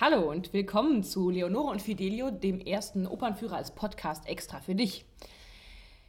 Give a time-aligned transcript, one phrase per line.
[0.00, 5.04] Hallo und willkommen zu Leonore und Fidelio, dem ersten Opernführer als Podcast extra für dich.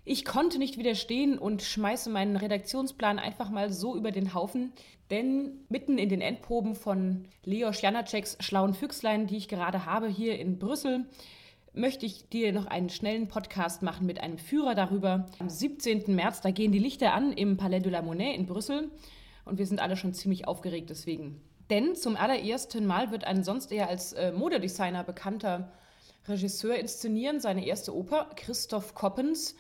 [0.04, 4.74] Ich konnte nicht widerstehen und schmeiße meinen Redaktionsplan einfach mal so über den Haufen,
[5.11, 10.40] denn mitten in den Endproben von Leos Janaceks Schlauen Füchslein, die ich gerade habe hier
[10.40, 11.06] in Brüssel,
[11.72, 15.28] möchte ich dir noch einen schnellen Podcast machen mit einem Führer darüber.
[15.38, 16.16] Am 17.
[16.16, 18.90] März, da gehen die Lichter an im Palais de la Monnaie in Brüssel
[19.46, 21.40] und wir sind alle schon ziemlich aufgeregt deswegen.
[21.70, 25.71] Denn zum allerersten Mal wird ein sonst eher als äh, Modedesigner bekannter
[26.28, 29.56] Regisseur inszenieren, seine erste Oper, Christoph Koppens.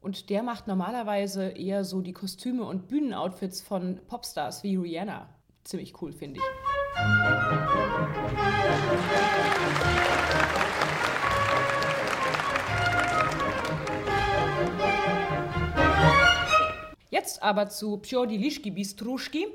[0.00, 5.28] Und der macht normalerweise eher so die Kostüme und Bühnenoutfits von Popstars wie Rihanna.
[5.64, 6.46] Ziemlich cool, finde ich.
[17.10, 19.48] Jetzt aber zu Pjodilischki Bistruschki,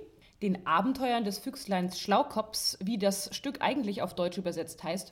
[0.45, 5.11] den Abenteuern des Füchsleins Schlaukops, wie das Stück eigentlich auf Deutsch übersetzt heißt.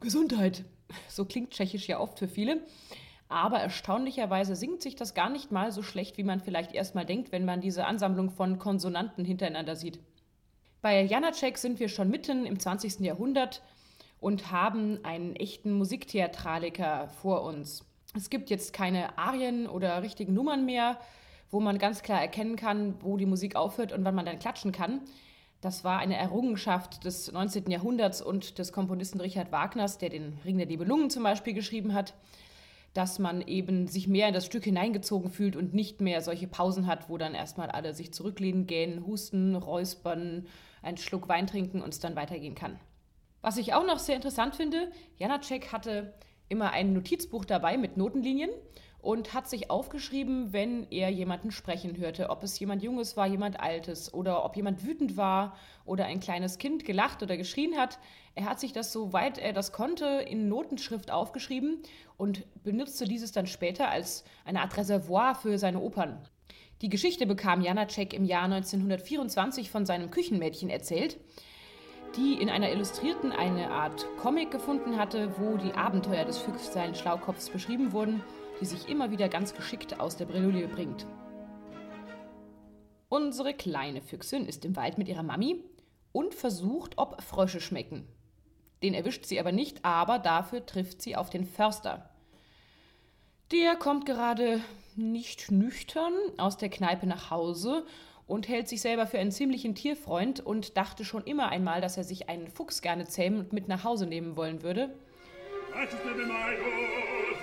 [0.00, 0.64] Gesundheit.
[1.08, 2.62] So klingt Tschechisch ja oft für viele.
[3.28, 7.32] Aber erstaunlicherweise singt sich das gar nicht mal so schlecht, wie man vielleicht erstmal denkt,
[7.32, 9.98] wenn man diese Ansammlung von Konsonanten hintereinander sieht.
[10.80, 13.00] Bei Janacek sind wir schon mitten im 20.
[13.00, 13.62] Jahrhundert
[14.20, 17.84] und haben einen echten Musiktheatraliker vor uns.
[18.14, 20.98] Es gibt jetzt keine Arien oder richtigen Nummern mehr,
[21.50, 24.72] wo man ganz klar erkennen kann, wo die Musik aufhört und wann man dann klatschen
[24.72, 25.00] kann.
[25.60, 27.70] Das war eine Errungenschaft des 19.
[27.70, 32.14] Jahrhunderts und des Komponisten Richard Wagners, der den Ring der Nibelungen zum Beispiel geschrieben hat,
[32.92, 36.86] dass man eben sich mehr in das Stück hineingezogen fühlt und nicht mehr solche Pausen
[36.86, 40.46] hat, wo dann erstmal alle sich zurücklehnen, gähnen, husten, räuspern,
[40.82, 42.78] einen Schluck Wein trinken und es dann weitergehen kann.
[43.42, 46.14] Was ich auch noch sehr interessant finde, Janacek hatte
[46.48, 48.50] immer ein Notizbuch dabei mit Notenlinien
[49.06, 53.60] und hat sich aufgeschrieben, wenn er jemanden sprechen hörte, ob es jemand Junges war, jemand
[53.60, 58.00] Altes oder ob jemand wütend war oder ein kleines Kind gelacht oder geschrien hat.
[58.34, 61.84] Er hat sich das, soweit er das konnte, in Notenschrift aufgeschrieben
[62.16, 66.18] und benutzte dieses dann später als eine Art Reservoir für seine Opern.
[66.82, 71.16] Die Geschichte bekam Janacek im Jahr 1924 von seinem Küchenmädchen erzählt,
[72.16, 77.50] die in einer Illustrierten eine Art Comic gefunden hatte, wo die Abenteuer des Füchslein Schlaukopfs
[77.50, 78.24] beschrieben wurden
[78.60, 81.06] die sich immer wieder ganz geschickt aus der Bredouille bringt.
[83.08, 85.62] Unsere kleine Füchsin ist im Wald mit ihrer Mami
[86.12, 88.06] und versucht, ob Frösche schmecken.
[88.82, 92.10] Den erwischt sie aber nicht, aber dafür trifft sie auf den Förster.
[93.52, 94.60] Der kommt gerade
[94.96, 97.86] nicht nüchtern aus der Kneipe nach Hause
[98.26, 102.04] und hält sich selber für einen ziemlichen Tierfreund und dachte schon immer einmal, dass er
[102.04, 104.94] sich einen Fuchs gerne zähmen und mit nach Hause nehmen wollen würde.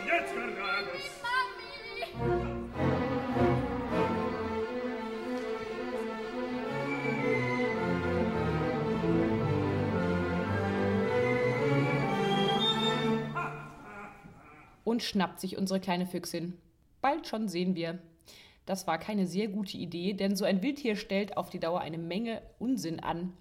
[0.05, 0.33] Jetzt
[14.93, 16.53] und schnappt sich unsere kleine Füchsin.
[17.01, 17.97] Bald schon sehen wir.
[18.67, 21.97] Das war keine sehr gute Idee, denn so ein Wildtier stellt auf die Dauer eine
[21.97, 23.33] Menge Unsinn an.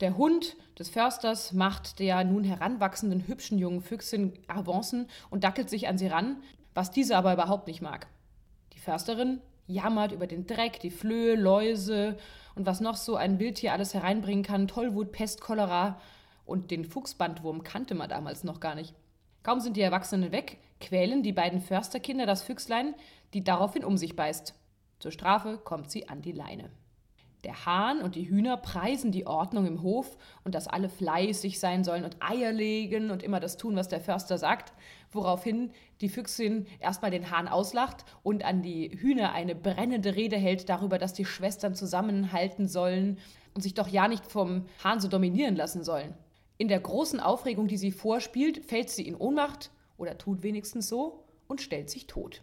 [0.00, 5.88] Der Hund des Försters macht der nun heranwachsenden hübschen jungen Füchsin Avancen und dackelt sich
[5.88, 6.42] an sie ran,
[6.74, 8.06] was diese aber überhaupt nicht mag.
[8.74, 12.18] Die Försterin jammert über den Dreck, die Flöhe, Läuse
[12.54, 15.98] und was noch so ein Wildtier alles hereinbringen kann, Tollwut, Pest, Cholera
[16.44, 18.94] und den Fuchsbandwurm kannte man damals noch gar nicht.
[19.42, 22.94] Kaum sind die Erwachsenen weg, quälen die beiden Försterkinder das Füchslein,
[23.34, 24.54] die daraufhin um sich beißt.
[24.98, 26.70] Zur Strafe kommt sie an die Leine.
[27.42, 31.82] Der Hahn und die Hühner preisen die Ordnung im Hof und dass alle fleißig sein
[31.82, 34.72] sollen und Eier legen und immer das tun, was der Förster sagt,
[35.10, 40.68] woraufhin die Füchsin erstmal den Hahn auslacht und an die Hühner eine brennende Rede hält
[40.68, 43.18] darüber, dass die Schwestern zusammenhalten sollen
[43.54, 46.14] und sich doch ja nicht vom Hahn so dominieren lassen sollen.
[46.62, 51.24] In der großen Aufregung, die sie vorspielt, fällt sie in Ohnmacht oder tut wenigstens so
[51.48, 52.40] und stellt sich tot.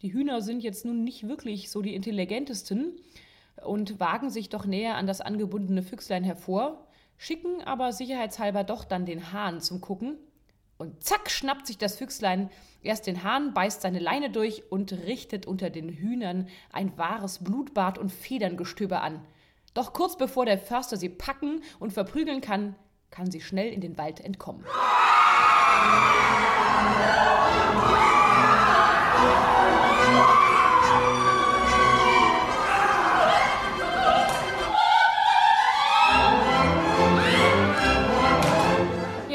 [0.00, 2.98] Die Hühner sind jetzt nun nicht wirklich so die intelligentesten
[3.62, 6.86] und wagen sich doch näher an das angebundene Füchslein hervor,
[7.18, 10.16] schicken aber sicherheitshalber doch dann den Hahn zum Gucken
[10.80, 12.48] und zack schnappt sich das Füchslein
[12.82, 17.98] erst den Hahn, beißt seine Leine durch und richtet unter den Hühnern ein wahres Blutbad
[17.98, 19.24] und Federngestöber an.
[19.74, 22.74] Doch kurz bevor der Förster sie packen und verprügeln kann,
[23.10, 24.64] kann sie schnell in den Wald entkommen.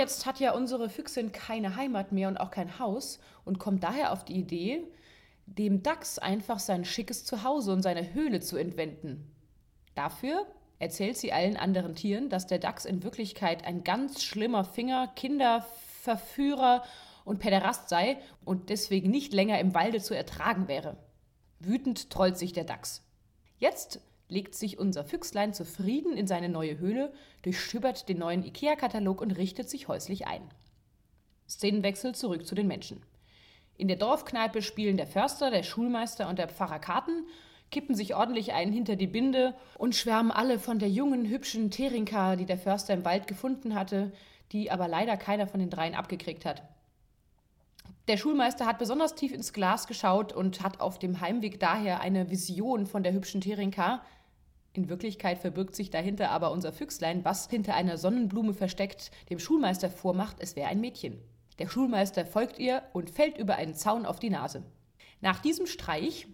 [0.05, 4.13] Jetzt hat ja unsere Füchsin keine Heimat mehr und auch kein Haus und kommt daher
[4.13, 4.83] auf die Idee,
[5.47, 9.35] dem Dachs einfach sein schickes Zuhause und seine Höhle zu entwenden.
[9.95, 10.45] Dafür
[10.77, 16.83] erzählt sie allen anderen Tieren, dass der Dachs in Wirklichkeit ein ganz schlimmer Finger, Kinderverführer
[17.23, 20.97] und Päderast sei und deswegen nicht länger im Walde zu ertragen wäre.
[21.57, 23.01] Wütend trollt sich der Dachs.
[23.57, 27.13] Jetzt legt sich unser Füchslein zufrieden in seine neue Höhle,
[27.43, 30.41] durchschibbert den neuen IKEA-Katalog und richtet sich häuslich ein.
[31.47, 33.03] Szenenwechsel zurück zu den Menschen.
[33.77, 37.25] In der Dorfkneipe spielen der Förster, der Schulmeister und der Pfarrer Karten,
[37.71, 42.35] kippen sich ordentlich einen hinter die Binde und schwärmen alle von der jungen, hübschen Terinka,
[42.35, 44.11] die der Förster im Wald gefunden hatte,
[44.51, 46.63] die aber leider keiner von den dreien abgekriegt hat.
[48.07, 52.29] Der Schulmeister hat besonders tief ins Glas geschaut und hat auf dem Heimweg daher eine
[52.29, 54.03] Vision von der hübschen Terinka.
[54.73, 59.89] In Wirklichkeit verbirgt sich dahinter aber unser Füchslein, was hinter einer Sonnenblume versteckt dem Schulmeister
[59.89, 61.19] vormacht, es wäre ein Mädchen.
[61.57, 64.63] Der Schulmeister folgt ihr und fällt über einen Zaun auf die Nase.
[65.21, 66.27] Nach diesem Streich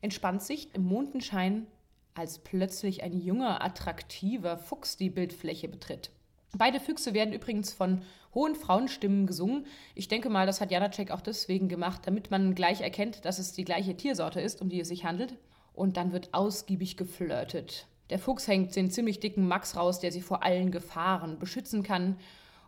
[0.00, 1.66] entspannt sich im Mondenschein,
[2.14, 6.10] als plötzlich ein junger, attraktiver Fuchs die Bildfläche betritt.
[6.56, 8.02] Beide Füchse werden übrigens von
[8.34, 9.66] hohen Frauenstimmen gesungen.
[9.94, 13.52] Ich denke mal, das hat Janacek auch deswegen gemacht, damit man gleich erkennt, dass es
[13.52, 15.36] die gleiche Tiersorte ist, um die es sich handelt.
[15.72, 17.86] Und dann wird ausgiebig geflirtet.
[18.10, 22.16] Der Fuchs hängt den ziemlich dicken Max raus, der sie vor allen Gefahren beschützen kann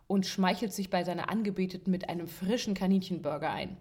[0.07, 3.75] und schmeichelt sich bei seiner Angebeteten mit einem frischen Kaninchenburger ein.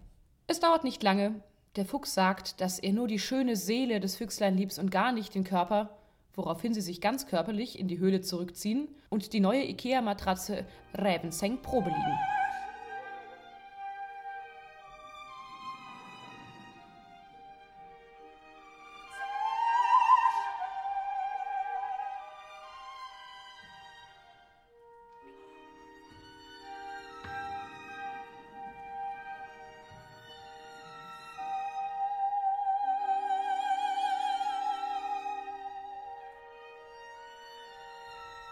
[0.48, 1.40] Es dauert nicht lange.
[1.76, 5.34] Der Fuchs sagt, dass er nur die schöne Seele des Füchslein liebt und gar nicht
[5.34, 5.96] den Körper
[6.34, 10.64] woraufhin sie sich ganz körperlich in die Höhle zurückziehen und die neue IKEA-Matratze
[10.94, 12.41] Rävenseng Probe liegen.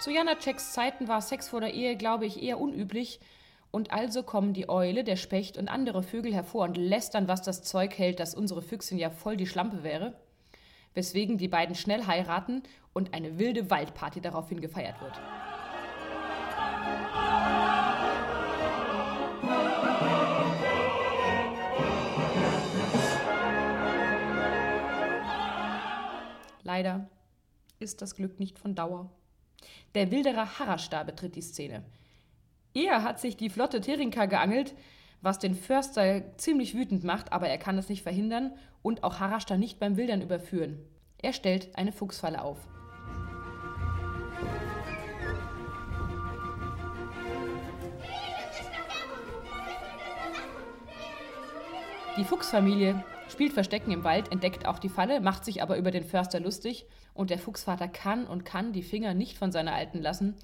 [0.01, 3.21] Zu Janaceks Zeiten war Sex vor der Ehe, glaube ich, eher unüblich.
[3.71, 7.63] Und also kommen die Eule, der Specht und andere Vögel hervor und lästern, was das
[7.63, 10.15] Zeug hält, dass unsere Füchsin ja voll die Schlampe wäre.
[10.95, 12.63] Weswegen die beiden schnell heiraten
[12.95, 15.21] und eine wilde Waldparty daraufhin gefeiert wird.
[26.63, 27.07] Leider
[27.79, 29.11] ist das Glück nicht von Dauer.
[29.95, 31.83] Der Wilderer Harrastar betritt die Szene.
[32.75, 34.75] Er hat sich die flotte Terinka geangelt,
[35.23, 38.53] was den Förster ziemlich wütend macht, aber er kann es nicht verhindern
[38.83, 40.79] und auch Harrastar nicht beim Wildern überführen.
[41.19, 42.59] Er stellt eine Fuchsfalle auf.
[52.17, 53.03] Die Fuchsfamilie
[53.41, 56.85] spielt Verstecken im Wald, entdeckt auch die Falle, macht sich aber über den Förster lustig
[57.15, 60.35] und der Fuchsvater kann und kann die Finger nicht von seiner Alten lassen.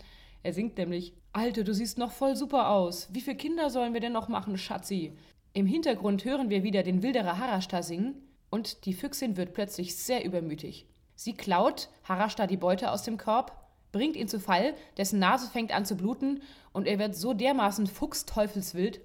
[0.43, 3.09] Er singt nämlich: Alte, du siehst noch voll super aus.
[3.13, 5.13] Wie viele Kinder sollen wir denn noch machen, Schatzi?
[5.53, 8.15] Im Hintergrund hören wir wieder den Wilderer Harashta singen
[8.49, 10.87] und die Füchsin wird plötzlich sehr übermütig.
[11.17, 13.53] Sie klaut Harashta die Beute aus dem Korb,
[13.93, 16.41] bringt ihn zu Fall, dessen Nase fängt an zu bluten
[16.73, 19.03] und er wird so dermaßen fuchsteufelswild,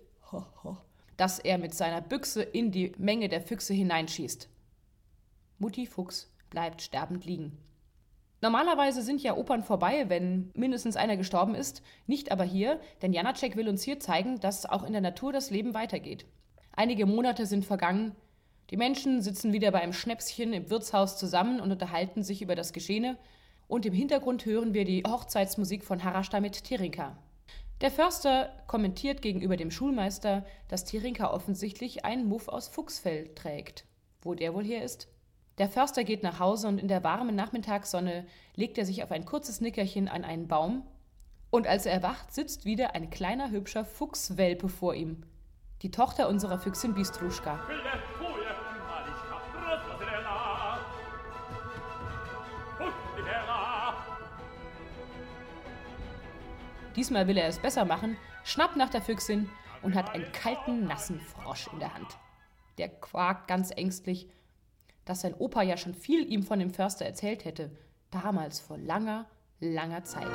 [1.22, 4.50] dass er mit seiner Büchse in die Menge der Füchse hineinschießt.
[5.60, 7.60] Mutti Fuchs bleibt sterbend liegen.
[8.42, 13.56] Normalerweise sind ja Opern vorbei, wenn mindestens einer gestorben ist, nicht aber hier, denn Janacek
[13.56, 16.26] will uns hier zeigen, dass auch in der Natur das Leben weitergeht.
[16.72, 18.16] Einige Monate sind vergangen,
[18.72, 22.74] die Menschen sitzen wieder bei einem Schnäpschen im Wirtshaus zusammen und unterhalten sich über das
[22.74, 23.16] Geschehene,
[23.68, 27.16] und im Hintergrund hören wir die Hochzeitsmusik von Harashta mit Terinka.
[27.82, 33.86] Der Förster kommentiert gegenüber dem Schulmeister, dass Terinka offensichtlich einen Muff aus Fuchsfell trägt.
[34.22, 35.08] Wo der wohl her ist?
[35.58, 39.26] Der Förster geht nach Hause und in der warmen Nachmittagssonne legt er sich auf ein
[39.26, 40.86] kurzes Nickerchen an einen Baum.
[41.50, 45.24] Und als er erwacht, sitzt wieder ein kleiner, hübscher Fuchswelpe vor ihm.
[45.82, 47.68] Die Tochter unserer Füchsin Bistruschka.
[56.96, 59.50] Diesmal will er es besser machen, schnappt nach der Füchsin
[59.82, 62.18] und hat einen kalten, nassen Frosch in der Hand.
[62.78, 64.28] Der quakt ganz ängstlich
[65.06, 67.72] dass sein Opa ja schon viel ihm von dem Förster erzählt hätte,
[68.12, 69.26] damals vor langer,
[69.60, 70.28] langer Zeit.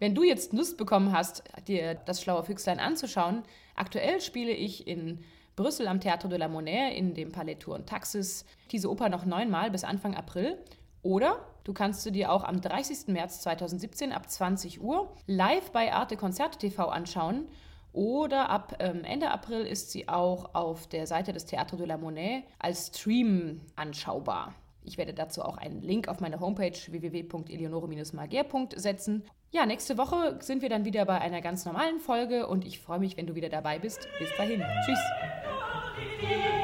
[0.00, 3.42] Wenn du jetzt Lust bekommen hast, dir das schlaue Füchslein anzuschauen,
[3.74, 5.24] aktuell spiele ich in
[5.58, 9.24] Brüssel am Théâtre de la Monnaie in dem Palais Tour und Taxis diese Oper noch
[9.24, 10.56] neunmal bis Anfang April
[11.02, 13.08] Oder du kannst du dir auch am 30.
[13.08, 17.48] März 2017 ab 20 Uhr live bei Arte Konzerte TV anschauen.
[17.92, 21.96] Oder ab ähm, Ende April ist sie auch auf der Seite des Théâtre de la
[21.96, 24.54] Monnaie als Stream anschaubar.
[24.84, 28.46] Ich werde dazu auch einen Link auf meine Homepage www.eleonore-magier.
[28.76, 29.24] setzen.
[29.50, 32.98] Ja, nächste Woche sind wir dann wieder bei einer ganz normalen Folge und ich freue
[32.98, 34.06] mich, wenn du wieder dabei bist.
[34.18, 34.62] Bis dahin.
[34.84, 35.00] Tschüss.
[36.20, 36.57] Thank you.